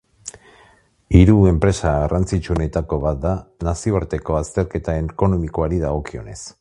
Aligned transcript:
Hiru 1.17 1.35
enpresa 1.49 1.91
garrantzitsuenetako 2.03 2.99
bat 3.03 3.19
da 3.27 3.35
nazioarteko 3.69 4.39
azterketa 4.41 4.97
ekonomikoari 5.03 5.83
dagokionez. 5.85 6.41